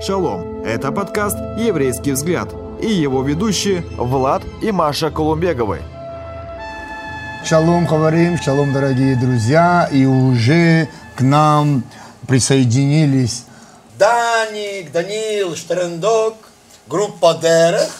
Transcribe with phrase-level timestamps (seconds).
[0.00, 0.62] Шалом!
[0.62, 5.80] Это подкаст «Еврейский взгляд» и его ведущие Влад и Маша Колумбеговы.
[7.46, 11.82] Шалом, говорим, шалом, дорогие друзья, и уже к нам
[12.28, 13.44] присоединились
[13.98, 16.34] Даник, Данил, Штерендок,
[16.86, 17.90] группа Дерех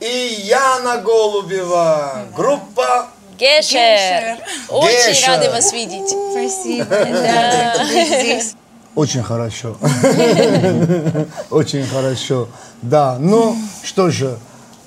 [0.00, 3.08] и Яна Голубева, группа
[3.38, 4.36] Гешер.
[4.68, 5.28] Очень Гешер.
[5.28, 6.10] рады вас видеть.
[6.10, 6.84] Спасибо.
[6.84, 7.84] Да.
[7.84, 8.54] Здесь.
[8.94, 9.76] Очень хорошо.
[11.50, 12.48] Очень хорошо.
[12.82, 14.38] Да, ну что же,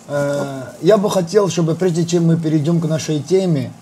[0.07, 3.73] э, я бы хотел, чтобы прежде чем мы перейдем к нашей теме,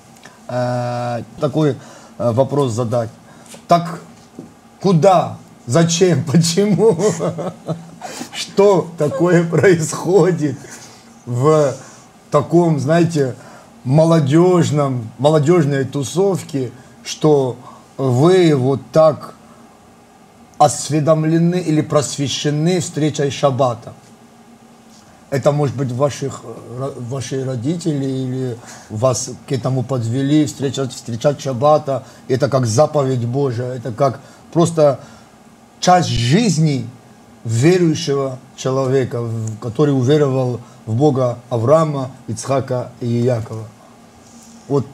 [0.48, 3.10] э, такой э, вопрос задать.
[3.68, 4.00] Так
[4.82, 6.98] куда, зачем, почему,
[8.34, 10.58] что такое происходит
[11.26, 11.76] в
[12.32, 13.36] таком, знаете,
[13.84, 16.72] молодежном, молодежной тусовке,
[17.04, 17.58] что
[17.98, 19.36] вы вот так
[20.64, 23.94] осведомлены или просвещены встречей шаббата.
[25.30, 26.42] Это может быть ваших,
[27.10, 28.58] ваши родители или
[28.90, 32.04] вас к этому подвели, встречать, встречать шаббата.
[32.28, 34.20] Это как заповедь Божия, это как
[34.54, 35.00] просто
[35.80, 36.88] часть жизни
[37.44, 39.28] верующего человека,
[39.60, 43.66] который уверовал в Бога Авраама, Ицхака и Якова.
[44.68, 44.86] Вот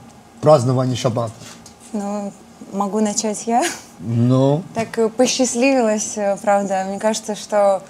[0.42, 1.34] празднование шаббата.
[1.92, 2.34] Ну,
[2.74, 3.64] могу начать я.
[4.00, 6.86] Ну, Так э, посчастливилось, э, правда.
[6.88, 7.82] Мне кажется, что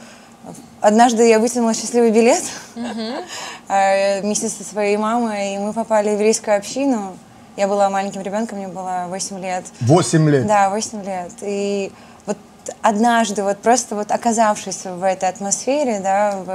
[0.81, 2.43] однажды я вытянула счастливый билет
[3.67, 7.15] э, вместе со своей мамой, и мы попали в еврейскую общину.
[7.57, 9.65] Я была маленьким ребенком, мне было 8 лет.
[9.81, 10.47] 8 лет.
[10.47, 11.31] Да, 8 лет.
[11.41, 11.91] И
[12.25, 12.37] вот
[12.81, 16.47] однажды, вот просто вот оказавшись в этой атмосфере, да, в,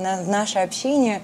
[0.00, 1.22] на- в нашей общине,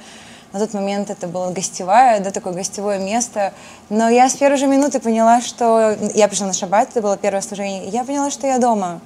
[0.52, 3.52] на тот момент это было гостевое, да, такое гостевое место.
[3.88, 7.40] Но я с первой же минуты поняла, что я пришла на шаббат, это было первое
[7.40, 9.00] служение, и я поняла, что я дома.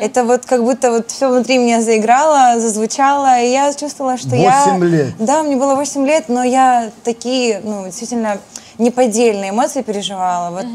[0.00, 4.64] Это вот как будто вот все внутри меня заиграло, зазвучало, и я чувствовала, что я...
[4.64, 5.14] Восемь лет.
[5.18, 8.38] Да, мне было 8 лет, но я такие, ну, действительно
[8.78, 10.50] неподдельные эмоции переживала.
[10.50, 10.66] Вот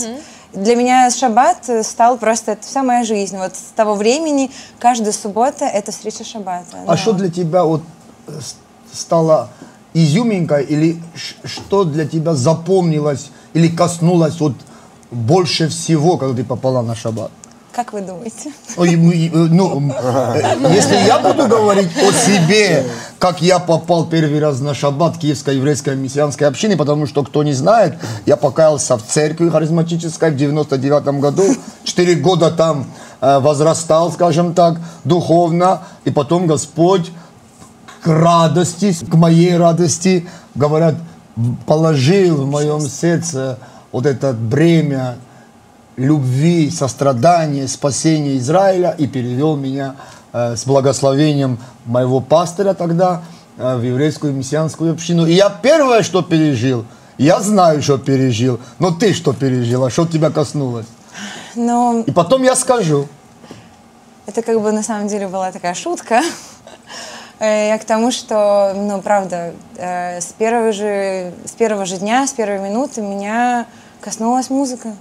[0.54, 3.38] для меня шаббат стал просто, это вся моя жизнь.
[3.38, 6.78] Вот с того времени каждая суббота это встреча шаббата.
[6.88, 7.82] А что для тебя вот
[8.28, 8.32] э,
[8.94, 9.50] стало
[9.96, 11.02] изюминкой или
[11.46, 14.54] что для тебя запомнилось или коснулось вот
[15.10, 17.32] больше всего, когда ты попала на шаббат?
[17.76, 18.54] Как вы думаете?
[18.78, 22.86] Ой, мы, э, ну, э, если я буду говорить о себе,
[23.20, 27.52] как я попал первый раз на шаббат Киевской еврейской мессианской общины, потому что, кто не
[27.52, 27.96] знает,
[28.26, 31.44] я покаялся в церкви харизматической в 99 году,
[31.84, 32.86] четыре года там
[33.20, 37.12] э, возрастал, скажем так, духовно, и потом Господь
[38.06, 40.94] к радости, к моей радости, говорят,
[41.66, 43.58] положил в моем сердце
[43.92, 45.16] вот это бремя
[45.98, 49.96] любви, сострадания, спасения Израиля и перевел меня
[50.34, 53.24] э, с благословением моего пастора тогда
[53.58, 55.26] э, в еврейскую мессианскую общину.
[55.26, 56.86] И я первое, что пережил,
[57.18, 60.86] я знаю, что пережил, но ты что пережила, что тебя коснулось?
[61.56, 63.08] Ну, И потом я скажу.
[64.28, 66.22] это как бы на самом деле была такая шутка.
[67.40, 72.26] Э, Я к тому, что, ну, правда, э, с первого же, с первого же дня,
[72.28, 73.66] с первой минуты меня
[74.02, 74.94] коснулась музыка.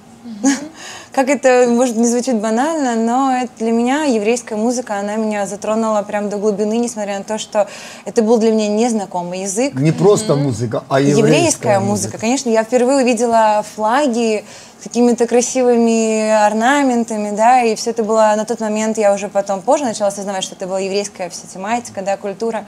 [1.13, 6.03] Как это, может, не звучит банально, но это для меня еврейская музыка, она меня затронула
[6.03, 7.69] прям до глубины, несмотря на то, что
[8.05, 9.75] это был для меня незнакомый язык.
[9.75, 12.19] Не просто музыка, а еврейская, Еврейская музыка.
[12.19, 14.45] Конечно, я впервые увидела флаги
[14.81, 19.63] с какими-то красивыми орнаментами, да, и все это было на тот момент, я уже потом
[19.63, 22.67] позже начала осознавать, что это была еврейская вся тематика, да, культура.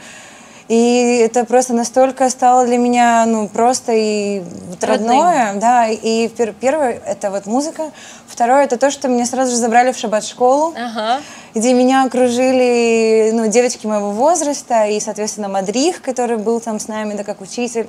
[0.69, 4.43] И это просто настолько стало для меня, ну, просто и
[4.81, 7.93] родное, да, и пер- первое— это вот музыка,
[8.27, 11.21] второе— это то, что меня сразу же забрали в шаббат-школу, Ага.
[11.55, 17.15] где меня окружили ну, девочки моего возраста и, соответственно, Мадрих, который был там с нами,
[17.15, 17.89] да, как учитель.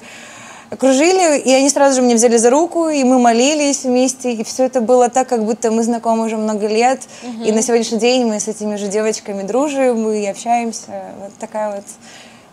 [0.69, 4.65] Окружили, и они сразу же меня взяли за руку, и мы молились вместе, и все
[4.65, 6.99] это было так, как будто мы знакомы уже много лет,
[7.43, 11.13] и на сегодняшний день мы с этими же девочками дружим и общаемся.
[11.21, 11.85] Вот такая вот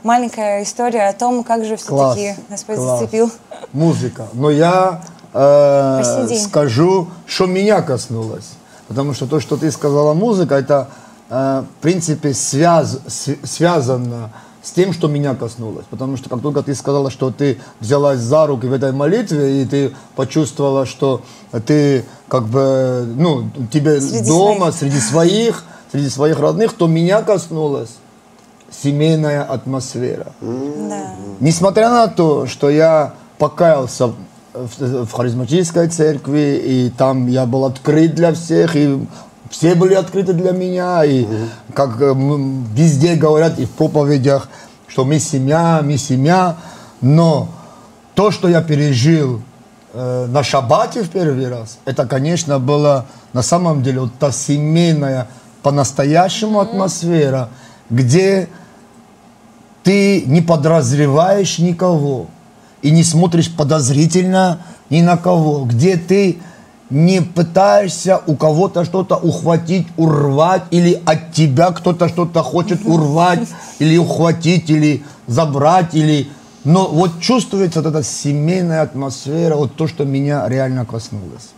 [0.05, 3.01] маленькая история о том, как же все-таки Господь класс.
[3.01, 3.31] зацепил.
[3.73, 4.27] Музыка.
[4.35, 5.03] Но я
[5.33, 8.51] э, скажу, что меня коснулось.
[8.87, 10.89] Потому что то, что ты сказала, музыка, это,
[11.31, 14.31] э, в принципе, связ, св- связано
[14.63, 15.87] с тем, что меня коснулось.
[15.91, 19.65] Потому что как только ты сказала, что ты взялась за руки в этой молитве, и
[19.67, 21.23] ты почувствовала, что
[21.67, 24.75] ты как бы, ну, тебе Среди дома, своих.
[24.77, 27.91] среди своих, среди своих родных, то меня коснулось
[28.83, 30.33] семейная атмосфера.
[30.41, 31.15] Да.
[31.41, 34.13] Несмотря на то, что я покаялся
[34.53, 39.07] в, в харизматической церкви, и там я был открыт для всех, и
[39.51, 41.27] все были открыты для меня, и
[41.75, 42.15] как э,
[42.75, 44.49] везде говорят и в проповедях,
[44.89, 46.57] что мы семья, мы семья,
[47.01, 47.49] но
[48.15, 49.43] то, что я пережил
[49.93, 55.29] э, на шабате в первый раз, это, конечно, было на самом деле вот та семейная
[55.63, 57.49] по-настоящему атмосфера,
[57.91, 58.49] где
[59.85, 62.27] ты не подозреваешь никого
[62.83, 64.59] и не смотришь подозрительно
[64.91, 66.39] ни на кого, где ты
[66.91, 73.49] не пытаешься у кого-то что-то ухватить, урвать, или от тебя кто-то что-то хочет урвать,
[73.79, 76.29] или ухватить, или забрать, или...
[76.65, 81.51] Но вот чувствуется вот эта семейная атмосфера, вот то, что меня реально коснулось.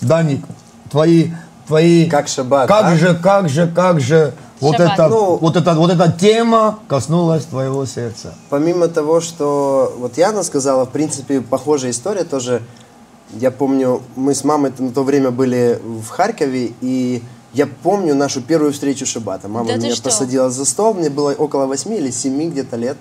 [0.00, 0.44] Даник,
[0.90, 1.30] твои,
[1.66, 2.06] твои...
[2.08, 2.96] Как шаббат, Как а?
[2.96, 4.94] же, как же, как же вот Шаббат.
[4.94, 8.34] это, Ну- вот эта, вот эта тема коснулась твоего сердца.
[8.50, 12.62] Помимо того, что вот Яна сказала, в принципе, похожая история тоже.
[13.34, 17.22] Я помню, мы с мамой на то время были в Харькове, и
[17.52, 19.48] я помню нашу первую встречу Шабата.
[19.48, 20.04] Мама Да меня что?
[20.04, 22.96] посадила за стол, мне было около восьми или семи где-то лет.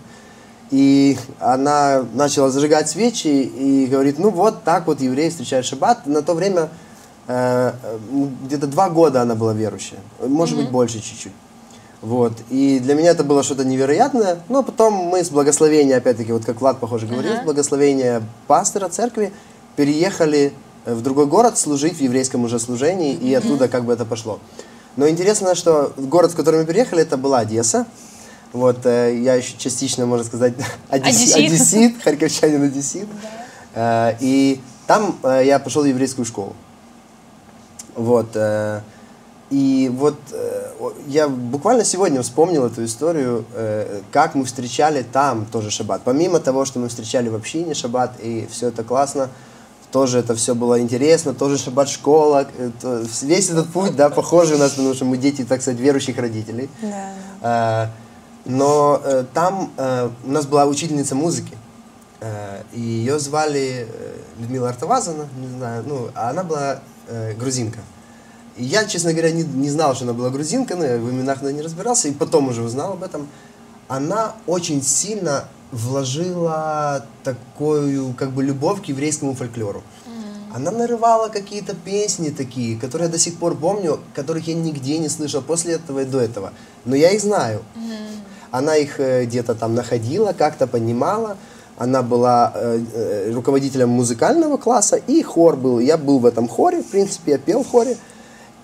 [0.72, 6.08] И она начала зажигать свечи и говорит, ну вот так вот евреи встречают Шаббат.
[6.08, 6.69] На то время
[7.28, 7.98] э, э,
[8.46, 11.34] где-то два года она была верующая, может быть больше чуть-чуть.
[12.01, 12.33] Вот.
[12.50, 14.39] И для меня это было что-то невероятное.
[14.50, 19.31] Но потом мы с благословения, опять-таки, вот как Влад, похоже, говорил, с благословения пастора церкви,
[19.75, 20.53] переехали
[20.86, 24.39] в другой город служить в еврейском уже служении, и оттуда как бы это пошло.
[24.97, 27.86] Но интересно, что город, в который мы переехали, это была Одесса.
[28.53, 30.53] Вот, э, я еще частично, можно сказать,
[30.89, 31.36] одесс- Одессит.
[31.36, 33.07] одессит, харьковчанин одессит.
[33.74, 36.53] Э, И там э, я пошел в еврейскую школу.
[37.95, 38.27] Вот.
[38.36, 38.81] э,
[39.51, 40.71] И вот э,
[41.07, 46.01] я буквально сегодня вспомнил эту историю, э, как мы встречали там тоже шаббат.
[46.03, 49.30] Помимо того, что мы встречали в общине шаббат, и все это классно,
[49.92, 54.71] тоже это все было интересно, тоже шаббат-школа, это- весь этот путь, да, похожий у нас,
[54.71, 56.69] потому что мы дети, так сказать, верующих родителей.
[56.81, 57.86] Да.
[57.86, 57.88] Э,
[58.48, 61.56] Но э, там э, у нас была учительница музыки,
[62.19, 67.80] э, и ее звали э, Людмила Артавазовна, не знаю, ну, а она была э, грузинка.
[67.80, 67.94] И
[68.57, 71.62] я, честно говоря, не, не знал, что она была грузинка, но я в именах не
[71.62, 73.28] разбирался, и потом уже узнал об этом.
[73.88, 79.84] Она очень сильно вложила такую, как бы, любовь к еврейскому фольклору.
[80.54, 85.10] Она нарывала какие-то песни такие, которые я до сих пор помню, которых я нигде не
[85.10, 86.54] слышал после этого и до этого.
[86.86, 87.62] Но я их знаю.
[88.51, 91.36] Она их э, где-то там находила, как-то понимала.
[91.78, 95.80] Она была э, э, руководителем музыкального класса, и хор был.
[95.80, 97.98] Я был в этом хоре, в принципе, я пел в хоре.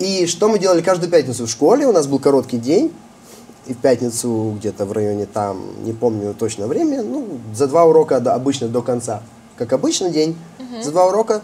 [0.02, 1.86] И что мы делали каждую пятницу в школе?
[1.86, 2.92] У нас был короткий день.
[3.68, 8.18] И в пятницу где-то в районе там, не помню точно время, ну, за два урока
[8.18, 9.22] до- обычно до конца.
[9.56, 10.36] Как обычный день.
[10.82, 11.42] За два урока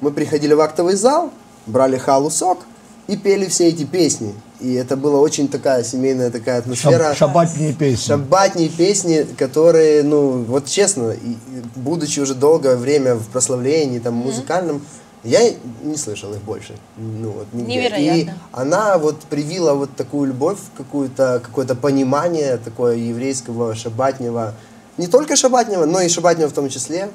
[0.00, 1.30] мы приходили в актовый зал,
[1.66, 2.60] брали халусок
[3.08, 4.34] и пели все эти песни.
[4.60, 7.10] И это была очень такая семейная такая атмосфера.
[7.12, 8.06] Шаб- шаббатные песни.
[8.08, 11.36] Шаббатные песни, которые, ну, вот честно, и-
[11.76, 14.80] будучи уже долгое время в прославлении, там, музыкальном,
[15.24, 15.40] я
[15.82, 16.74] не слышал их больше.
[16.96, 17.72] Ну, вот, нигде.
[17.74, 18.30] Невероятно.
[18.30, 24.54] И она вот привила вот такую любовь, какую-то, какое-то понимание такое еврейского, шаббатнего,
[24.96, 27.10] не только шаббатнего, но и шаббатнего в том числе.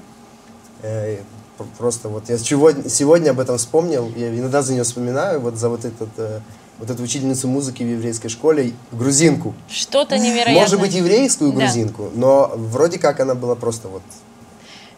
[0.82, 1.18] Э,
[1.58, 5.56] пр- Просто вот я сегодня, сегодня об этом вспомнил, я иногда за нее вспоминаю, вот
[5.56, 6.40] за вот, этот, э,
[6.80, 9.54] вот эту учительницу музыки в еврейской школе, грузинку.
[9.70, 10.62] Что-то невероятное.
[10.62, 11.58] Может быть, еврейскую Да.
[11.60, 14.02] грузинку, но вроде как она была просто вот...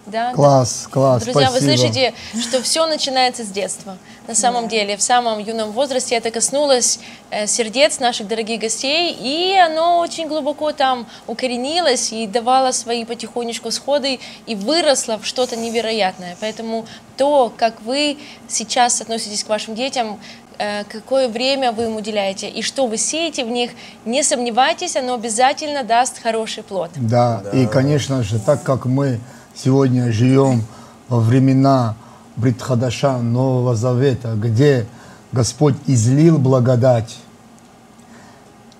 [0.07, 0.33] Да, да.
[0.33, 1.71] Класс, класс, Друзья, спасибо.
[1.71, 3.97] вы слышите, что все начинается с детства.
[4.27, 6.99] На самом деле, в самом юном возрасте это коснулось
[7.29, 13.69] э, сердец наших дорогих гостей, и оно очень глубоко там укоренилось и давало свои потихонечку
[13.71, 16.37] сходы и выросло в что-то невероятное.
[16.39, 16.85] Поэтому
[17.17, 20.19] то, как вы сейчас относитесь к вашим детям,
[20.57, 23.71] э, какое время вы им уделяете и что вы сеете в них,
[24.05, 26.91] не сомневайтесь, оно обязательно даст хороший плод.
[26.95, 29.19] Да, и, конечно же, так как мы
[29.63, 30.63] сегодня живем
[31.09, 31.95] во времена
[32.35, 34.85] Бритхадаша, Нового Завета, где
[35.31, 37.17] Господь излил благодать,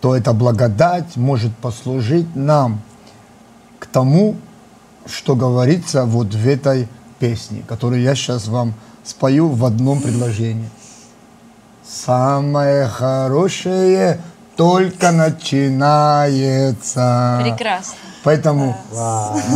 [0.02, 2.82] то эта благодать может послужить нам
[3.80, 4.36] к тому,
[5.06, 6.88] что говорится вот в этой
[7.20, 10.70] песне, которую я сейчас вам спою в одном предложении.
[11.84, 14.20] Самое хорошее
[14.56, 16.20] только начинается.
[17.44, 18.07] Прекрасно.
[18.28, 18.76] Поэтому,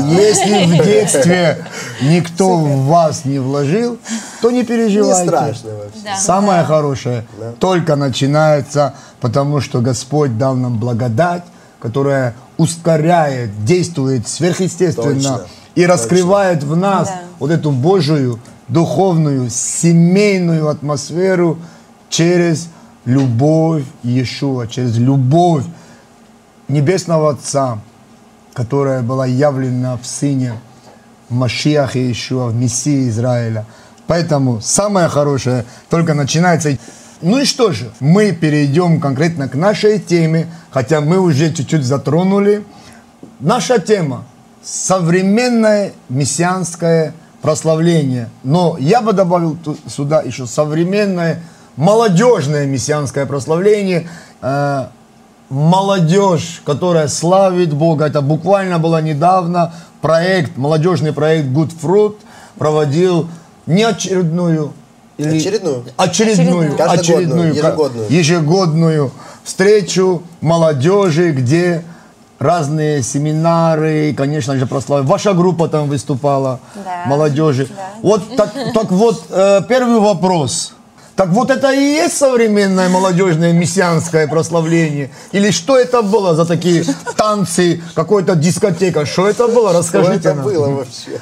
[0.07, 1.65] если в детстве
[2.01, 3.97] никто в вас не вложил,
[4.41, 5.27] то не Не переживайте.
[5.27, 5.99] страшно вообще.
[6.05, 6.15] Да.
[6.15, 7.25] Самое хорошее
[7.59, 11.43] только начинается, потому что Господь дал нам благодать,
[11.81, 15.41] которая ускоряет, действует сверхъестественно Точно.
[15.75, 17.21] и раскрывает в нас Да.
[17.39, 21.59] вот эту Божию, духовную, семейную атмосферу
[22.09, 22.69] через
[23.03, 25.65] любовь Иешуа, через любовь
[26.69, 27.79] Небесного Отца,
[28.53, 30.53] которая была явлена в Сыне
[31.29, 33.65] Машиахе Иешуа, в Мессии Израиля.
[34.07, 36.77] Поэтому самое хорошее только начинается.
[37.21, 42.63] Ну и что же, мы перейдем конкретно к нашей теме, хотя мы уже чуть-чуть затронули.
[43.39, 44.25] Наша тема–
[44.63, 48.29] современное мессианское прославление.
[48.43, 51.41] Но я бы добавил сюда еще современное
[51.75, 54.09] молодежное мессианское прославление.
[55.51, 58.05] Молодежь, которая славит Бога.
[58.05, 62.15] Это буквально было недавно проект, молодежный проект Good Fruit
[62.57, 63.27] проводил
[63.65, 64.71] не очередную
[65.17, 65.83] или Очередную.
[65.97, 68.05] очередную, очередную, ежегодную.
[68.09, 69.11] ежегодную
[69.43, 71.83] встречу молодежи, где
[72.39, 75.05] разные семинары, и, конечно же, прославили.
[75.05, 77.03] Ваша группа там выступала, Да.
[77.07, 77.67] молодежи.
[77.67, 77.89] Да.
[78.01, 80.73] Вот так, так вот, э, первый вопрос.
[81.21, 85.11] Так вот это и есть современное молодежное мессианское прославление?
[85.31, 86.83] Или что это было за такие
[87.15, 89.05] танцы, какой-то дискотека?
[89.05, 89.69] Что это было?
[89.69, 90.45] Что Расскажите это нам.
[90.45, 91.21] было вообще?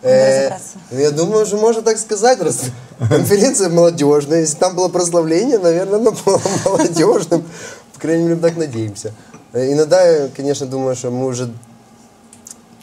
[0.00, 0.52] Э.
[0.90, 2.62] Я думаю, уже можно так сказать, раз
[3.10, 4.40] конференция молодежная.
[4.40, 7.44] Если там было прославление, наверное, оно было молодежным.
[7.92, 9.12] По крайней мере, мы так надеемся.
[9.52, 11.52] Э, Иногда, я, конечно, думаю, что мы уже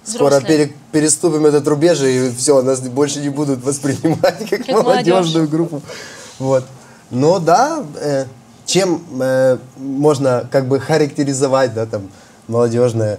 [0.04, 5.48] скоро пере- переступим этот рубеж, и все, нас больше не будут воспринимать как, Как молодежную
[5.48, 5.82] группу.
[6.44, 6.66] Вот.
[7.10, 8.26] Но да, э,
[8.66, 12.10] чем э, можно как бы характеризовать, да, там,
[12.50, 13.18] молодежное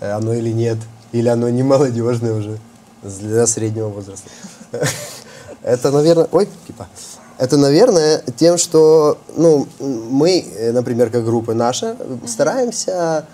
[0.00, 0.78] э, оно или нет,
[1.12, 2.58] или оно не молодежное уже
[3.02, 4.30] для среднего возраста.
[5.62, 6.88] Это, наверное, ой, кипа.
[7.36, 13.26] Это, наверное, тем, что, ну, мы, э, например, как группа наша, стараемся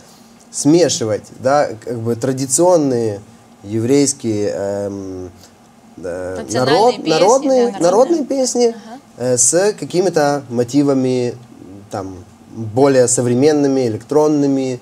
[0.50, 3.20] смешивать, да, как бы традиционные
[3.62, 5.30] еврейские эм,
[5.96, 8.87] Национальные народ- песни, народные, да, народные песни э,
[9.18, 11.34] с какими-то мотивами
[11.90, 12.16] там
[12.50, 14.80] более современными, электронными.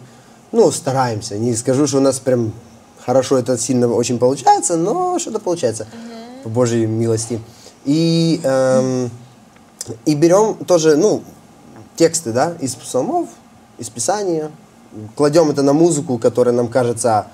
[0.52, 1.38] Ну, стараемся.
[1.38, 2.52] Не скажу, что у нас прям
[3.04, 5.86] хорошо это сильно очень получается, но что-то получается
[6.42, 7.40] по Божьей милости.
[7.84, 9.10] И, эм,
[10.04, 11.22] и берем тоже, ну,
[11.94, 13.28] тексты, да, из псалмов,
[13.78, 14.50] из Писания,
[15.14, 17.28] кладем это на музыку, которая нам кажется,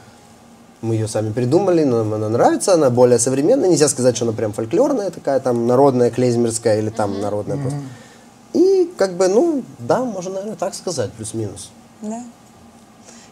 [0.83, 4.53] мы ее сами придумали, нам она нравится, она более современная, нельзя сказать, что она прям
[4.53, 7.79] фольклорная такая, там, народная, клейзмерская или там народная просто.
[8.53, 11.71] И как бы, ну, да, можно, наверное, так сказать, плюс-минус.
[12.03, 12.23] Да.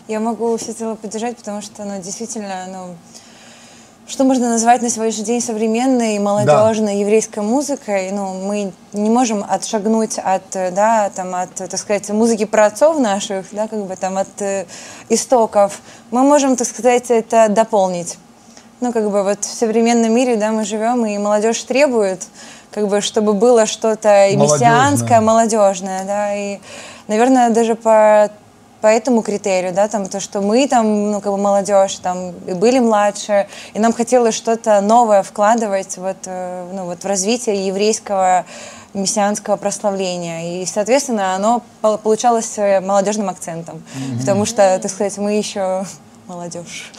[0.09, 2.97] Я могу всецело поддержать, потому что, ну, действительно, ну,
[4.11, 8.11] что можно назвать на сегодняшний день современной, молодежной еврейской музыкой?
[8.11, 13.69] Ну, мы не можем отшагнуть от, да, там, от, так сказать, музыки праотцов наших, да,
[13.69, 14.67] как бы там, от э,
[15.09, 15.81] истоков.
[16.11, 18.19] Мы можем, так сказать, это дополнить.
[18.81, 22.27] Ну, как бы вот в современном мире, да, мы живем, и молодежь требует,
[22.73, 26.59] как бы, чтобы было что-то мессианское, молодежное, да, и,
[27.07, 28.29] наверное, даже по
[28.81, 32.55] по этому критерию, да, там то, что мы там, ну, как бы молодежь, там, и
[32.55, 38.45] были младше, и нам хотелось что-то новое вкладывать вот, э, ну, вот в развитие еврейского
[38.95, 40.63] мессианского прославления.
[40.63, 43.83] И, соответственно, оно пол- получалось э, молодежным акцентом,
[44.19, 45.85] потому что, так сказать, мы еще
[46.27, 46.91] молодежь.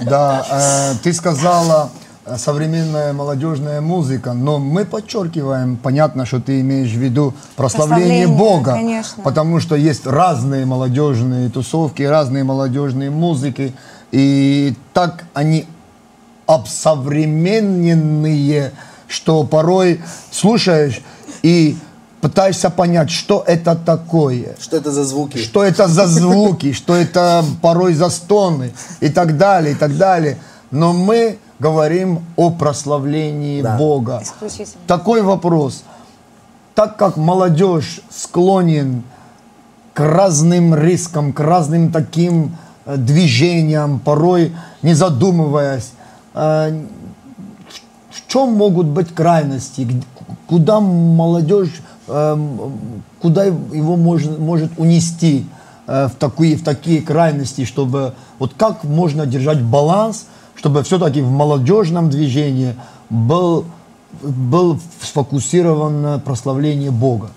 [0.00, 1.90] Да, э, ты сказала
[2.36, 8.72] современная молодежная музыка, но мы подчеркиваем, понятно, что ты имеешь в виду прославление Прославление, Бога,
[8.72, 9.22] конечно.
[9.22, 13.74] потому что есть разные молодежные тусовки, разные молодежные музыки,
[14.12, 15.66] и так они
[16.46, 18.72] обсовремененные,
[19.08, 20.00] что порой
[20.30, 21.00] слушаешь
[21.42, 21.76] и
[22.20, 24.54] пытаешься понять, что это такое.
[24.60, 25.38] Что это за звуки?
[25.38, 30.38] Что это за звуки, что это порой за стоны и так далее, и так далее.
[30.70, 33.76] Но мы говорим о прославлении Да.
[33.76, 34.22] Бога.
[34.86, 35.84] Такой вопрос.
[36.74, 39.04] Так как молодежь склонен
[39.94, 44.52] к разным рискам, к разным таким э, движениям, порой
[44.82, 45.92] не задумываясь,
[46.34, 46.82] э,
[48.10, 49.86] в- чем могут быть крайности,
[50.48, 52.60] куда молодежь, эм,
[53.20, 55.46] куда его может, может унести
[55.86, 61.30] э, в, такие, в такие крайности, чтобы вот как можно держать баланс, чтобы все-таки в
[61.30, 62.76] молодежном движении
[63.10, 63.64] был,
[64.22, 67.30] был сфокусировано прославление Бога.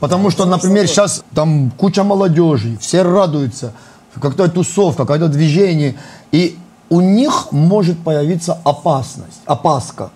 [0.00, 3.72] Потому что, например, сейчас там куча молодежи, все радуются,
[4.14, 5.96] какая-то тусовка, какое-то движение,
[6.32, 6.58] и
[6.88, 10.10] у них может появиться опасность, опаска,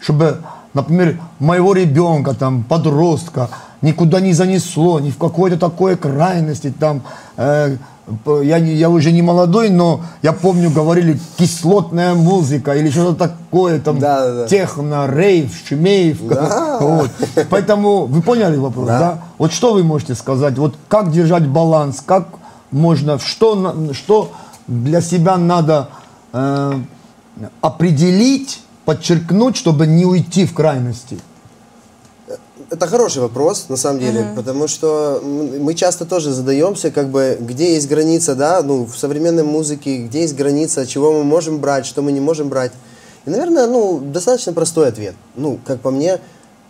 [0.00, 0.42] чтобы,
[0.74, 3.48] например, моего ребенка, там, подростка,
[3.82, 7.02] никуда не занесло, ни в какой-то такой крайности, там,
[7.36, 7.76] э,
[8.42, 13.80] я, не, я уже не молодой, но я помню, говорили кислотная музыка или что-то такое,
[13.80, 14.48] там Да, да, да.
[14.48, 16.20] техно, рейв, шумеев.
[16.80, 17.10] Вот.
[17.50, 18.98] Поэтому вы поняли вопрос, да.
[18.98, 19.18] Да.
[19.38, 20.56] Вот что вы можете сказать?
[20.58, 22.28] Вот как держать баланс, как
[22.70, 24.32] можно, что, что
[24.66, 25.88] для себя надо
[26.32, 26.72] э,
[27.60, 31.18] определить, подчеркнуть, чтобы не уйти в крайности?
[32.68, 37.74] Это хороший вопрос, на самом деле, потому что мы часто тоже задаемся, как бы, где
[37.74, 42.02] есть граница, да, ну, в современной музыке, где есть граница, чего мы можем брать, что
[42.02, 42.72] мы не можем брать.
[43.24, 45.14] И, наверное, ну, достаточно простой ответ.
[45.36, 46.18] Ну, как по мне,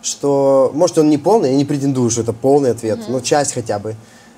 [0.03, 3.79] что, может, он не полный, я не претендую, что это полный ответ, но часть хотя
[3.79, 3.95] бы,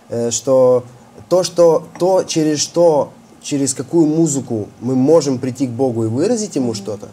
[0.07, 0.85] э, что
[1.27, 3.11] то, что, то, через что,
[3.41, 7.09] через какую музыку мы можем прийти к Богу и выразить Ему что-то,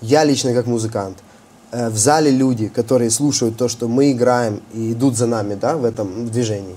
[0.00, 1.18] я лично как музыкант,
[1.72, 5.84] в зале люди, которые слушают то, что мы играем и идут за нами, да, в
[5.84, 6.76] этом движении,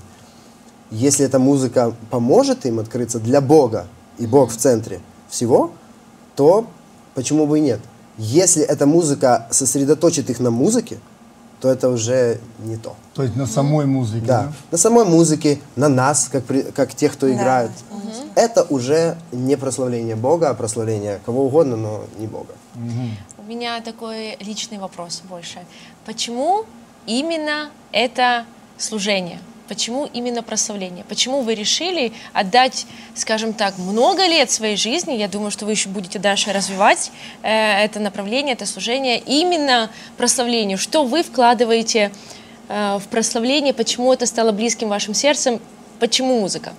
[0.90, 3.86] если эта музыка поможет им открыться для Бога,
[4.18, 5.70] и Бог в центре всего,
[6.36, 6.66] то
[7.14, 7.80] почему бы и нет?
[8.18, 10.98] Если эта музыка сосредоточит их на музыке,
[11.60, 12.94] то это уже не то.
[13.14, 14.42] То есть на самой музыке, Да.
[14.42, 14.52] да?
[14.72, 17.70] На самой музыке, на нас, как, при- как тех, кто Да, играет.
[18.34, 22.52] Это уже не прославление Бога, а прославление кого угодно, но не Бога.
[23.44, 25.58] У меня такой личный вопрос больше.
[26.06, 26.64] Почему
[27.06, 28.46] именно это
[28.78, 29.40] служение?
[29.66, 31.04] Почему именно прославление?
[31.08, 35.88] Почему вы решили отдать, скажем так, много лет своей жизни, я думаю, что вы еще
[35.88, 37.10] будете дальше развивать
[37.42, 40.78] э, это направление, это служение, именно прославлению?
[40.78, 42.12] Что вы вкладываете
[42.68, 43.74] э, в прославление?
[43.74, 45.60] Почему это стало близким вашим сердцем?
[45.98, 46.74] Почему музыка?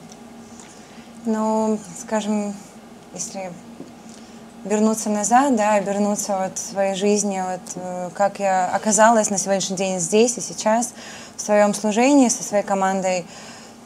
[1.25, 2.55] Ну, скажем,
[3.13, 3.51] если
[4.65, 9.75] вернуться назад, да, вернуться вот в своей жизни, вот э, как я оказалась на сегодняшний
[9.75, 10.93] день здесь и сейчас
[11.35, 13.25] в своем служении со своей командой,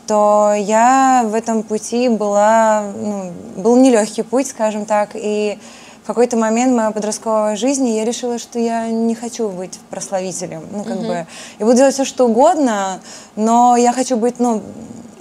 [0.05, 5.59] то я в этом пути была, ну, был нелегкий путь, скажем так, и
[6.03, 10.83] в какой-то момент моей подростковой жизни я решила, что я не хочу быть прославителем, ну
[10.83, 11.27] как бы,
[11.59, 13.01] я буду делать все что угодно,
[13.35, 14.61] но я хочу быть, ну,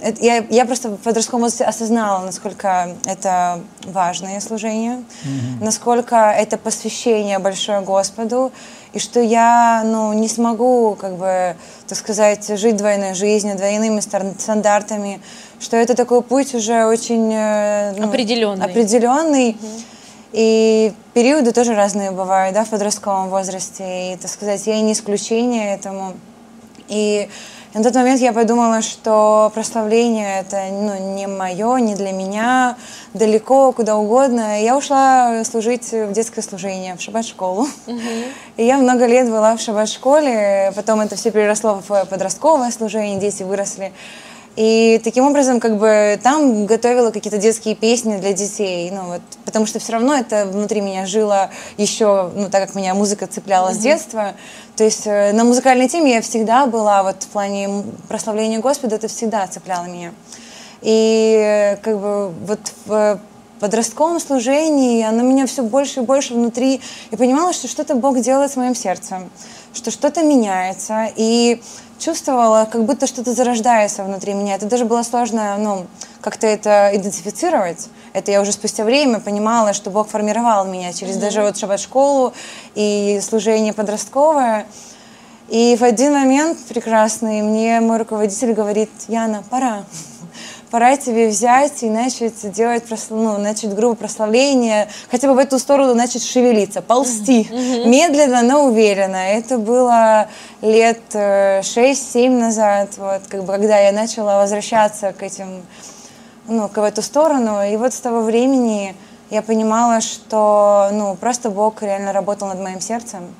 [0.01, 5.03] это- я, я просто в подростковом возрасте осознала, насколько это важное служение,
[5.61, 8.51] насколько это посвящение большое Господу,
[8.93, 11.55] и что я ну, не смогу, как бы,
[11.87, 15.21] так сказать, жить двойной жизнью, двойными стандартами,
[15.59, 18.65] что это такой путь уже очень э, ну, Определенный.
[18.65, 19.57] определенный.
[20.33, 24.13] И периоды тоже разные бывают, да, в подростковом возрасте.
[24.13, 26.13] И, так сказать, я не исключение этому.
[26.89, 27.29] И
[27.77, 32.75] на тот момент я подумала, что прославление это ну, не мое, не для меня,
[33.13, 34.59] далеко, куда угодно.
[34.59, 37.67] И я ушла служить в детское служение, в шаббат-школу.
[38.57, 43.43] И я много лет была в шаббат-школе, потом это все переросло в подростковое служение, дети
[43.43, 43.93] выросли.
[44.57, 49.67] И таким образом, как бы там готовила какие-то детские песни для детей, ну вот, потому
[49.67, 53.77] что все равно это внутри меня жило еще, ну так как меня музыка цепляла с
[53.77, 54.33] детства,
[54.75, 59.07] то есть э, на музыкальной теме я всегда была, вот в плане прославления Господа, это
[59.07, 60.11] всегда цепляло меня.
[60.81, 63.19] И э, как бы вот в
[63.59, 68.51] подростковом служении оно меня все больше и больше внутри, и понимала, что что-то Бог делает
[68.51, 69.29] с моим сердцем,
[69.73, 71.61] что что-то меняется, и
[71.99, 74.55] чувствовала, как будто что-то зарождается внутри меня.
[74.55, 75.87] Это даже было сложно, ну,
[76.21, 77.89] как-то это идентифицировать.
[78.13, 82.33] Это я уже спустя время понимала, что Бог формировал меня через даже вот шаббат-школу
[82.75, 84.65] и служение подростковое.
[85.49, 89.85] И в один момент прекрасный мне мой руководитель говорит, Яна, пора.
[90.69, 95.95] Пора тебе взять и начать делать, ну, начать группу прославления, хотя бы в эту сторону
[95.95, 97.47] начать шевелиться, ползти.
[97.85, 99.15] Медленно, но уверенно.
[99.15, 100.27] Это было
[100.61, 105.63] лет э, 6-7 назад, вот, как бы, когда я начала возвращаться к этим
[106.47, 107.61] ну, к- в эту сторону.
[107.63, 108.93] И вот с того времени
[109.29, 113.33] я понимала, что ну, просто Бог реально работал над моим сердцем.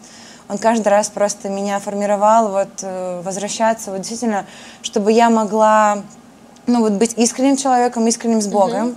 [0.49, 4.45] Он каждый раз просто меня формировал, вот, э, возвращаться, вот действительно,
[4.81, 6.03] чтобы я могла
[6.67, 8.95] ну, вот, быть искренним человеком, искренним с Богом.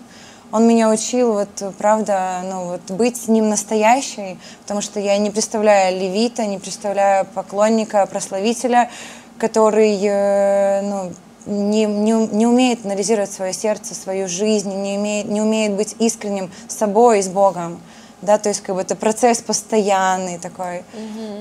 [0.52, 5.30] Он меня учил, вот, правда, ну, вот, быть с ним настоящей, потому что я не
[5.30, 8.90] представляю левита, не представляю поклонника, прославителя,
[9.38, 11.12] который, э, ну,
[11.46, 16.50] не, не, не умеет анализировать свое сердце, свою жизнь, не умеет, не умеет быть искренним
[16.66, 17.80] с собой и с Богом.
[18.20, 20.83] Да, то есть как бы это процесс постоянный такой.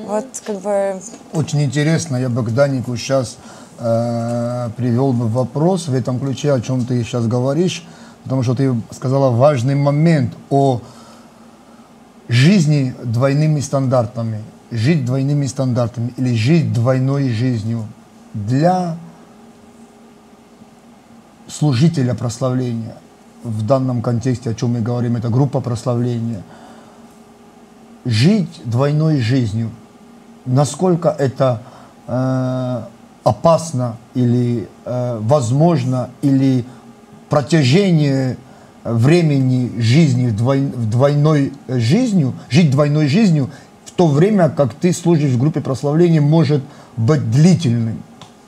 [0.05, 1.01] Вот как бы
[1.33, 2.51] Очень интересно, я бы к
[3.79, 7.85] Сейчас привел бы вопрос в этом ключе, о чем ты сейчас говоришь,
[8.23, 10.81] потому что ты сказала важный момент о
[12.27, 17.87] жизни двойными стандартами, жить двойными стандартами или жить двойной жизнью.
[18.33, 18.97] Для
[21.47, 22.95] служителя прославления,
[23.43, 26.43] в данном контексте, о чем мы говорим, это группа прославления,
[28.05, 29.71] жить двойной жизнью,
[30.45, 31.61] насколько это
[32.07, 32.83] э,
[33.23, 36.65] опасно или э, возможно, или
[37.29, 38.37] протяжение
[38.83, 43.49] времени жизни двой, двойной жизнью, жить двойной жизнью,
[43.85, 46.61] в то время, как ты служишь в группе прославления, может
[46.95, 48.01] быть длительным.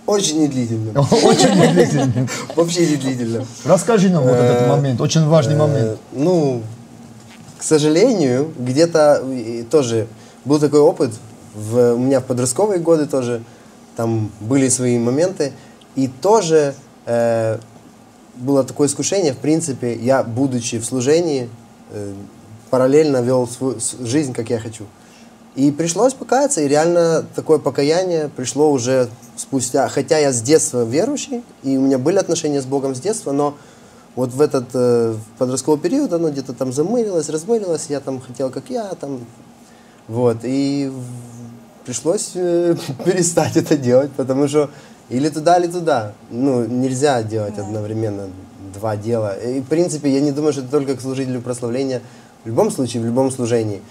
[0.06, 1.00] Очень недлительно.
[1.24, 2.28] Очень длительным.
[2.56, 3.46] Вообще недлительно.
[3.66, 6.00] Расскажи нам вот этот момент, очень важный Э, момент.
[6.12, 6.62] Ну,
[7.58, 9.24] к сожалению, где-то
[9.70, 10.08] тоже
[10.44, 11.12] был такой опыт,
[11.54, 13.44] в, у меня в подростковые годы тоже,
[13.96, 15.54] там были свои моменты,
[15.96, 16.76] и тоже
[17.06, 17.58] э,
[18.36, 21.50] было такое искушение, в принципе, я, будучи в служении,
[21.92, 22.14] э,
[22.70, 24.86] параллельно вел свою жизнь, как я хочу.
[25.56, 31.44] И пришлось покаяться, и реально такое покаяние пришло уже спустя, хотя я с детства верующий,
[31.64, 33.56] и у меня были отношения с Богом с детства, но
[34.16, 38.70] вот в этот э, подростковый период оно где-то там замылилось, размылилось, я там хотел, как
[38.70, 39.26] я, там,
[40.08, 40.92] вот, и
[41.86, 44.70] пришлось э, перестать это делать, потому что
[45.10, 48.30] или туда, или туда, ну, нельзя делать одновременно
[48.74, 49.36] два дела.
[49.38, 52.02] И, в принципе, я не думаю, что это только к служителю прославления,
[52.44, 53.82] в любом случае, в любом служении.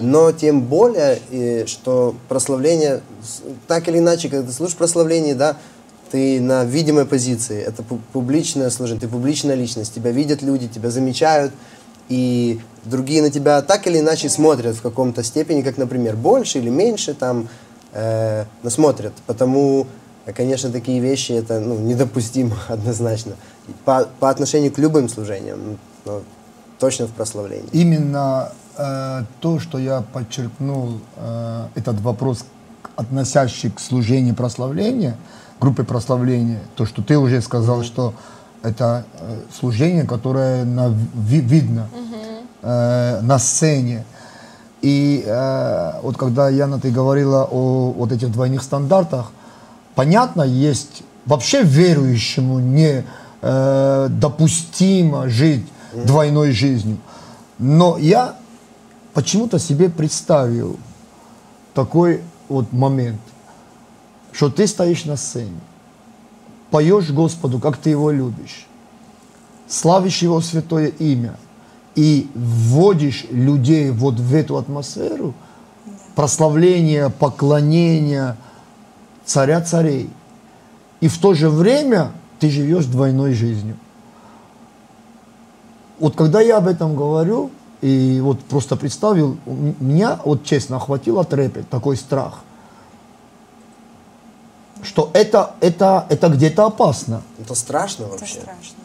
[0.00, 3.02] Но тем более, э, что прославление,
[3.68, 5.56] так или иначе, когда ты служишь прославление, да,
[6.10, 10.90] ты на видимой позиции, это пу- публичное служение, ты публичная личность, тебя видят люди, тебя
[10.90, 11.52] замечают,
[12.08, 16.70] и другие на тебя так или иначе смотрят в каком-то степени, как, например, больше или
[16.70, 17.48] меньше, там,
[17.92, 19.86] э, но смотрят, потому,
[20.34, 23.32] конечно, такие вещи, это, ну, недопустимо однозначно,
[23.84, 26.22] по, по отношению к любым служениям, но
[26.78, 27.68] точно в прославлении.
[27.72, 32.44] Именно э, то, что я подчеркнул, э, этот вопрос,
[32.96, 35.16] относящий к служению прославления,
[35.60, 38.14] группе прославления, то, что ты уже сказал, что
[38.62, 41.88] это э, служение, которое на, ви- видно
[42.62, 44.04] э, на сцене.
[44.80, 49.30] И э, вот когда, Яна, ты говорила о вот этих двойных стандартах,
[49.94, 53.04] понятно, есть вообще верующему не
[53.42, 56.98] э, допустимо жить двойной жизнью.
[57.58, 58.36] Но я
[59.14, 60.78] почему-то себе представил
[61.74, 63.20] такой вот момент,
[64.32, 65.60] что ты стоишь на сцене,
[66.70, 68.66] поешь Господу, как ты его любишь,
[69.68, 71.36] славишь его святое имя
[71.94, 75.34] и вводишь людей вот в эту атмосферу
[76.14, 78.36] прославления, поклонения
[79.24, 80.10] царя царей.
[81.00, 83.76] И в то же время ты живешь двойной жизнью.
[85.98, 87.50] Вот когда я об этом говорю,
[87.80, 92.40] и вот просто представил, меня вот честно охватило трепет, такой страх,
[94.82, 97.22] что это, это, это где-то опасно.
[97.38, 98.40] Это страшно Это вообще.
[98.40, 98.76] страшно.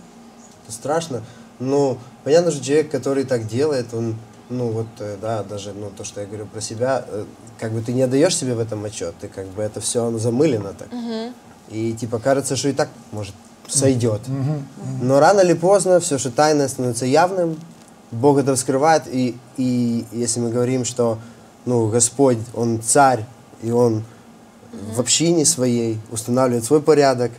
[0.64, 1.24] Это страшно.
[1.60, 4.16] Ну, понятно же, человек, который так делает, он,
[4.50, 7.26] ну, вот, э, да, даже, ну, то, что я говорю про себя, э,
[7.60, 10.20] как бы ты не отдаешь себе в этом отчет, ты как бы это все оно
[10.20, 10.88] замылено так.
[11.70, 13.34] И, типа, кажется, что и так, может,
[13.68, 14.22] сойдет.
[15.02, 17.60] Но рано или поздно все, что тайное становится явным,
[18.12, 21.20] Бог это вскрывает, и, и если мы говорим, что,
[21.66, 23.26] ну, Господь, Он царь,
[23.62, 24.04] и Он
[24.96, 27.32] в общине своей устанавливает свой порядок,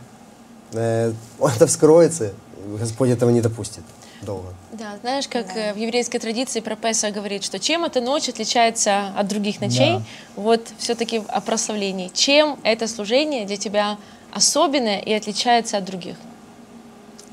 [0.73, 2.33] э, он это вскроется,
[2.77, 3.83] Господь этого не допустит
[4.21, 4.47] долго.
[4.73, 9.09] Да, знаешь, как э, в еврейской традиции про Песа говорит, что чем эта ночь отличается
[9.17, 10.03] от других ночей, Да.
[10.35, 12.09] вот все-таки о прославлении.
[12.13, 13.97] Чем это служение для тебя
[14.31, 16.15] особенное и отличается от других?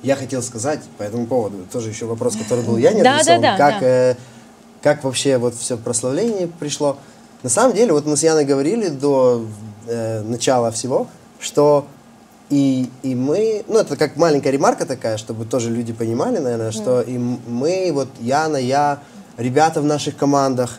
[0.03, 3.43] Я хотел сказать по этому поводу, тоже еще вопрос, который был я не Да, адресован,
[3.43, 3.87] да, да, как, да.
[3.87, 4.15] э,
[4.83, 6.97] как вообще вот все прославление пришло.
[7.43, 9.45] На самом деле, вот мы с Яной говорили до
[9.89, 11.07] э, начала всего,
[11.41, 11.87] что
[12.51, 17.01] и, и мы, ну это как маленькая ремарка такая, чтобы тоже люди понимали, наверное, что
[17.01, 19.01] и м- мы, вот Яна, я,
[19.37, 20.79] ребята в наших командах,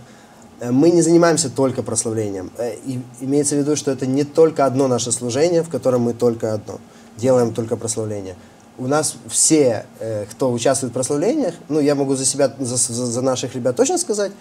[0.61, 2.51] э, мы не занимаемся только прославлением.
[2.57, 6.13] Э, И имеется в виду, что это не только одно наше служение, в котором мы
[6.13, 6.79] только одно,
[7.17, 8.35] делаем только прославление.
[8.77, 13.05] У нас все, э, кто участвует в прославлениях, ну я могу за себя, за, за-
[13.07, 14.31] за наших ребят точно сказать,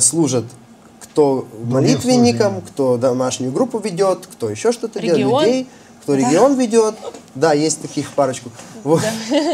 [0.00, 0.44] служат
[1.00, 5.66] кто молитвенником, кто домашнюю группу ведет, кто еще что-то делает, людей,
[6.04, 6.94] кто регион ведет.
[7.34, 8.50] Да, есть таких парочку.
[8.84, 9.02] Вот.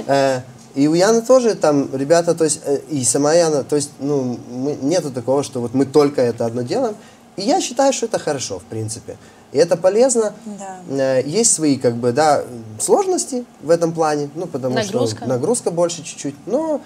[0.06, 0.40] Э,
[0.74, 4.38] И у Яны тоже там ребята, то есть, э, и сама Яна, то есть, ну,
[4.50, 6.94] мы, нету такого, что вот мы только это одно делаем.
[7.36, 9.16] И я считаю, что это хорошо, в принципе.
[9.52, 10.32] И это полезно.
[10.44, 10.78] Да.
[10.90, 12.42] Э, Есть свои, как бы, да,
[12.80, 15.16] сложности в этом плане, ну, потому Нагрузка.
[15.18, 16.80] что нагрузка больше чуть-чуть, но,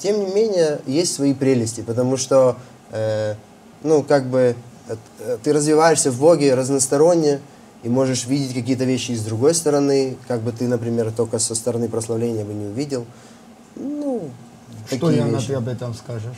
[0.00, 2.56] тем не менее, есть свои прелести, потому что,
[2.92, 3.34] э,
[3.82, 4.54] ну, как бы,
[5.44, 7.40] ты развиваешься в Боге разносторонне,
[7.82, 11.54] и можешь видеть какие-то вещи и с другой стороны, как бы ты, например, только со
[11.54, 13.06] стороны прославления бы не увидел.
[13.76, 14.30] Ну,
[14.86, 15.46] Что, такие Яна, вещи.
[15.48, 16.36] ты об этом скажешь?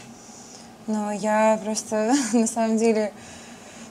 [0.86, 3.12] Но я просто, на самом деле,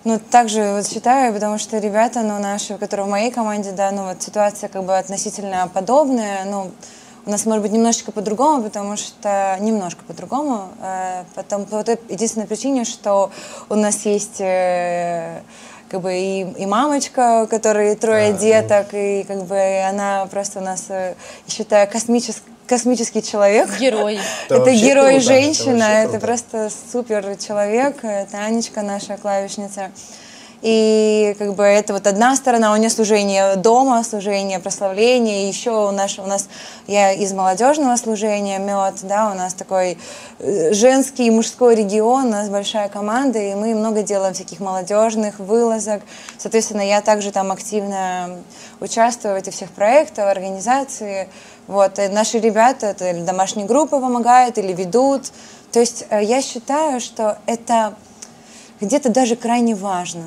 [0.03, 4.05] ну, также вот считаю, потому что ребята, ну, наши, которые в моей команде, да, ну,
[4.05, 6.71] вот ситуация как бы относительно подобная, ну,
[7.23, 12.47] у нас может быть немножечко по-другому, потому что немножко по-другому, э, потом, по той единственной
[12.47, 13.31] причине, что
[13.69, 15.41] у нас есть э,
[15.91, 20.85] как бы и, и мамочка, которой трое деток, и как бы она просто у нас,
[20.87, 23.67] э, я считаю, космический космический человек.
[23.77, 24.17] Герой.
[24.45, 29.91] Это Это, вообще герой круто, это это, просто супер человек, это Анечка, наша клавишница.
[30.61, 35.91] И как бы это вот одна сторона, у нее служение дома, служение прославления, еще у
[35.91, 36.49] нас, у нас
[36.85, 39.97] я из молодежного служения, мед, да, у нас такой
[40.37, 45.39] э, женский и мужской регион, у нас большая команда, и мы много делаем всяких молодежных
[45.39, 46.03] вылазок.
[46.37, 48.37] Соответственно, я также там активно
[48.79, 51.27] участвую в этих всех проектах, организации.
[51.65, 55.31] Вот, и наши ребята, это или домашние группы помогают, или ведут.
[55.71, 57.95] То есть э, я считаю, что это
[58.79, 60.23] где-то даже крайне важно.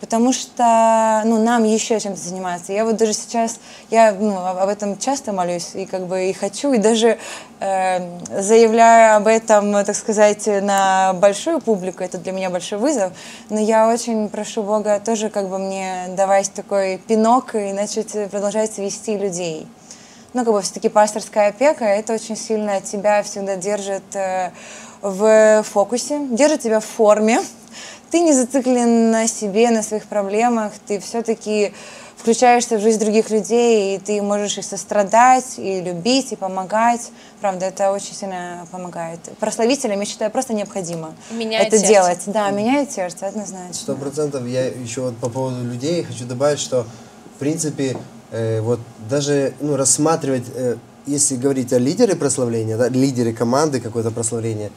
[0.00, 2.72] Потому что ну, нам еще чем-то заниматься.
[2.72, 3.60] Я вот даже сейчас,
[3.90, 7.18] я ну, об этом часто молюсь и как бы и хочу, и даже
[7.60, 12.02] э, заявляю об этом, так сказать, на большую публику.
[12.02, 13.12] Это для меня большой вызов.
[13.50, 18.78] Но я очень прошу Бога тоже как бы мне давать такой пинок и начать продолжать
[18.78, 19.68] вести людей
[20.32, 24.50] ну, как бы все-таки пасторская опека, это очень сильно тебя всегда держит э,
[25.02, 27.40] в фокусе, держит тебя в форме.
[28.10, 31.72] Ты не зациклен на себе, на своих проблемах, ты все-таки
[32.16, 37.10] включаешься в жизнь других людей, и ты можешь и сострадать, и любить, и помогать.
[37.40, 39.20] Правда, это очень сильно помогает.
[39.38, 41.92] Прославителям, я считаю, просто необходимо Меняет это сердце.
[41.92, 42.20] делать.
[42.26, 43.72] Да, меняет сердце, однозначно.
[43.72, 44.46] Сто процентов.
[44.46, 46.84] Я еще вот по поводу людей хочу добавить, что
[47.36, 47.96] в принципе
[48.32, 54.10] э, вот даже ну, рассматривать, э, если говорить о лидере прославления, да, лидере команды какое-то
[54.10, 54.70] прославление,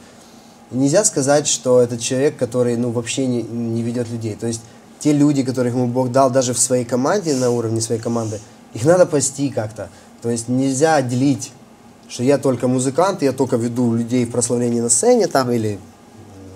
[0.70, 4.34] нельзя сказать, что это человек, который ну, вообще не, не ведет людей.
[4.34, 4.60] То есть
[4.98, 8.40] те люди, которых ему Бог дал даже в своей команде, на уровне своей команды,
[8.72, 9.88] их надо пасти как-то.
[10.22, 11.52] То есть нельзя отделить,
[12.08, 15.78] что я только музыкант, я только веду людей в прославлении на сцене там или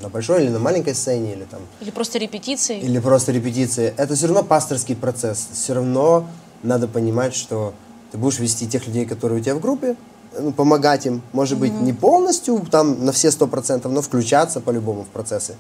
[0.03, 2.79] на большой или на маленькой сцене, или там Или просто репетиции.
[2.79, 5.49] или просто репетиции, это все равно пасторский процесс.
[5.53, 6.27] Все равно
[6.62, 7.75] надо понимать, что
[8.12, 9.97] ты будешь вести тех людей, которые у тебя в группе,
[10.40, 15.05] ну, помогать им, может быть, не полностью, там, на все сто процентов, но включаться по-любому
[15.05, 15.55] в процессы.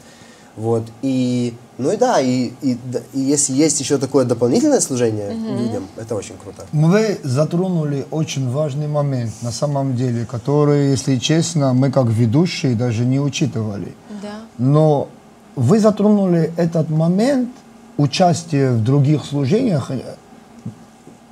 [0.56, 2.76] Вот, и, ну и да, и, и,
[3.12, 6.66] и если есть еще такое дополнительное служение людям, это очень круто.
[6.72, 13.04] Вы затронули очень важный момент, на самом деле, который, если честно, мы как ведущие даже
[13.04, 13.94] не учитывали.
[14.20, 14.40] Да.
[14.58, 15.08] Но
[15.54, 17.50] вы затронули этот момент
[17.96, 19.92] участия в других служениях,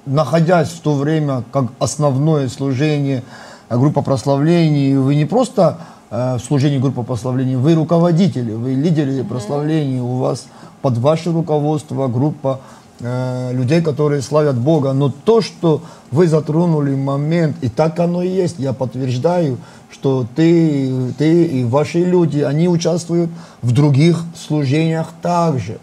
[0.06, 3.22] находясь в то время как основное служение
[3.68, 5.78] э, группа прославлений, вы не просто
[6.10, 10.46] э, в служении группы прославлений, вы руководители, вы лидеры прославлений, у вас
[10.80, 12.60] под ваше руководство группа
[13.00, 14.92] э, людей, которые славят Бога.
[14.92, 19.58] Но то, что вы затронули момент, и так оно и есть, я подтверждаю,
[19.90, 23.30] что ты, ты и ваши люди, они участвуют
[23.62, 25.78] в других служениях также.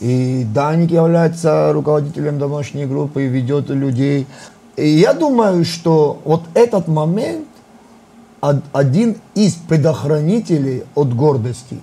[0.00, 4.26] И Даник является руководителем домашней группы и ведет людей.
[4.76, 7.46] И я думаю, что вот этот момент
[8.42, 11.78] од- один из предохранителей от гордости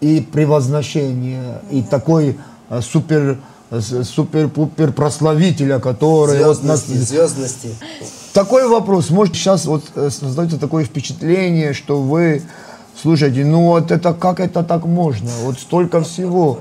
[0.00, 2.36] и превозношения, и такой
[2.68, 3.38] э, супер
[3.70, 7.74] супер-пупер прославителя, который вот нас- Звездности, звездности.
[8.32, 9.10] такой вопрос.
[9.10, 12.42] Может, сейчас вот э, создается такое впечатление, что вы
[13.02, 15.30] слушайте, ну вот это как это так можно?
[15.44, 16.60] Вот столько всего.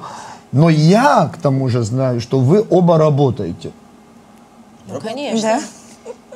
[0.55, 3.71] Но я к тому же знаю, что вы оба работаете.
[4.87, 5.41] Ну, конечно.
[5.41, 5.61] Да?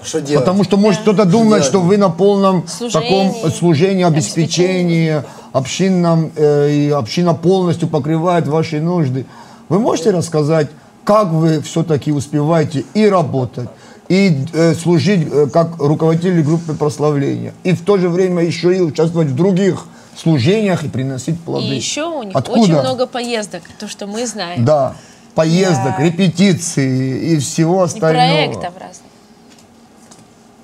[0.04, 0.44] Что делать?
[0.44, 1.64] Потому что может кто-то думать, делать?
[1.64, 8.82] что вы на полном Служении, таком служении, обеспечении, общинном, э, и община полностью покрывает ваши
[8.82, 9.26] нужды.
[9.70, 10.68] Вы можете рассказать,
[11.06, 13.70] как вы все-таки успеваете и работать,
[14.10, 18.82] и э, служить э, как руководитель группы прославления, и в то же время еще и
[18.82, 19.86] участвовать в других
[20.20, 21.66] служениях и приносить плоды?
[21.68, 22.60] И еще у них Откуда?
[22.62, 24.66] очень много поездок, то, что мы знаем.
[24.66, 24.96] Да,
[25.36, 26.04] поездок, Да.
[26.04, 28.14] репетиции и всего И остального.
[28.36, 29.10] проектов разных.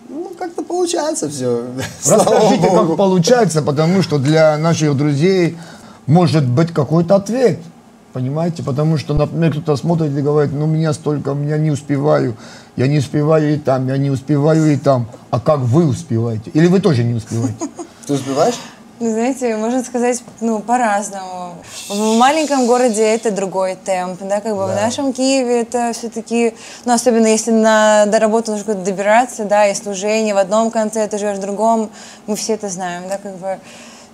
[0.09, 1.65] Ну, как-то получается все.
[2.05, 5.57] Расскажите, как получается, потому что для наших друзей
[6.05, 7.59] может быть какой-то ответ.
[8.13, 8.63] Понимаете?
[8.63, 12.37] Потому что, например, кто-то смотрит и говорит, ну, меня столько, меня не успеваю,
[12.77, 15.07] я не успеваю и там, я не успеваю и там.
[15.31, 16.49] А как вы успеваете?
[16.51, 17.57] Или вы тоже не успеваете?
[18.07, 18.55] Ты успеваешь?
[18.97, 21.55] Ну, знаете, можно сказать, ну, по-разному.
[21.89, 26.53] В маленьком городе это другой темп, да, как бы в нашем Киеве это все-таки,
[26.85, 31.05] ну, особенно если на до работы нужно куда-то добираться, да, и служение в одном конце,
[31.09, 31.89] ты живешь в другом,
[32.25, 33.59] мы все это знаем, да, как бы.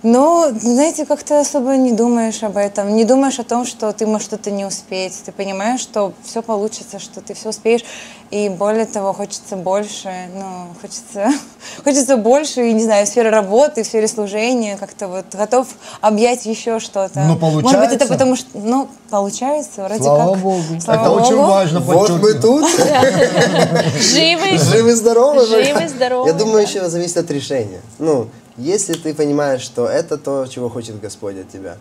[0.02, 4.26] Но, знаете, как-то особо не думаешь об этом, не думаешь о том, что ты можешь
[4.26, 5.22] что-то не успеть.
[5.24, 7.84] Ты понимаешь, что все получится, что ты все успеешь.
[8.32, 11.30] И более того, хочется больше, ну, хочется,
[11.84, 15.68] хочется больше, и, не знаю, в сфере работы, в сфере служения, как-то вот готов
[16.00, 17.20] объять еще что-то.
[17.20, 17.94] Ну, Может быть, получается.
[17.96, 20.42] это потому что, ну, получается, вроде Слава как.
[20.42, 20.80] Богу.
[20.80, 21.48] Слава это очень Богу.
[21.50, 22.70] важно Вот мы тут,
[24.00, 25.46] Живы, живы, здоровы.
[25.46, 26.26] живы, здоровы.
[26.26, 27.82] Я думаю, еще зависит от решения.
[27.98, 31.76] Ну, если ты понимаешь, что это то, чего хочет Господь от тебя,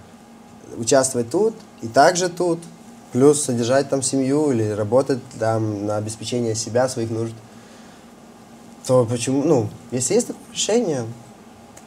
[0.77, 2.59] участвовать тут и также тут,
[3.11, 7.33] плюс содержать там семью или работать там на обеспечение себя, своих нужд,
[8.85, 11.05] то почему, ну, если есть такое решение,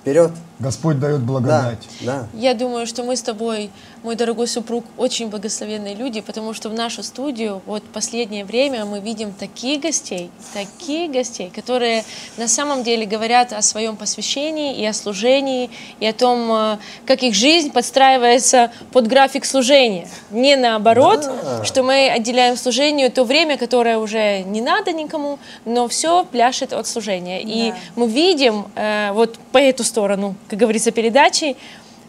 [0.00, 0.32] вперед.
[0.58, 1.78] Господь дает Да, благодать.
[2.00, 2.26] да.
[2.32, 3.70] Я думаю, что мы с тобой,
[4.04, 9.00] мой дорогой супруг, очень благословенные люди, потому что в нашу студию вот последнее время мы
[9.00, 12.04] видим таких гостей, таких гостей, которые
[12.36, 17.22] на самом деле говорят о своем посвящении и о служении, и о том, э, как
[17.24, 20.06] их жизнь подстраивается под график служения.
[20.30, 21.28] Не наоборот,
[21.64, 26.86] что мы отделяем служению то время, которое уже не надо никому, но все пляшет от
[26.86, 27.42] служения.
[27.42, 27.76] И Да.
[27.96, 31.56] мы видим э, вот по эту сторону, как говорится, передачи,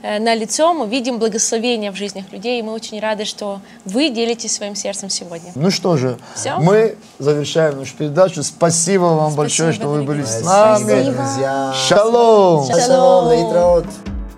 [0.04, 4.10] э, на лицо мы видим благословение в жизнях людей, и мы очень рады, что вы
[4.10, 5.52] делитесь своим сердцем сегодня.
[5.56, 6.60] Ну что же, Всё?
[6.60, 8.44] мы завершаем нашу передачу.
[8.44, 11.04] Спасибо вам большое, что вы были с Спасибо, нами.
[11.12, 11.74] друзья.
[11.88, 12.68] Шалом!
[12.68, 13.86] Шалом, лейтраот.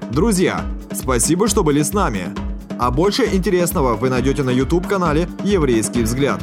[0.10, 0.62] Друзья,
[0.94, 2.34] спасибо, что были с нами.
[2.80, 6.40] А больше интересного вы найдете на YouTube-канале «Еврейский взгляд».